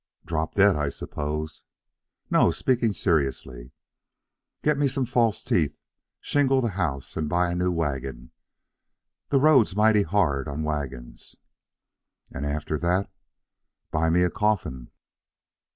[0.25, 1.63] "Drop dead, I suppose."
[2.31, 3.71] "No; speaking seriously."
[4.63, 5.77] "Get me some false teeth,
[6.19, 8.31] shingle the house, and buy a new wagon.
[9.29, 11.35] The road's mighty hard on wagons."
[12.31, 13.11] "And after that?"
[13.91, 14.89] "Buy me a coffin."